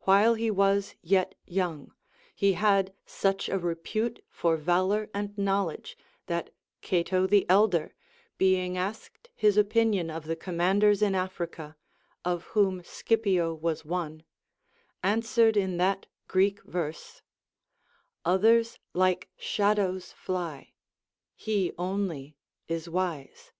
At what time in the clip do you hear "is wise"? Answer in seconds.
22.66-23.52